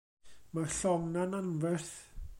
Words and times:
Mae'r 0.57 0.71
llong 0.77 1.05
'na 1.11 1.27
'n 1.29 1.39
anferth. 1.43 1.95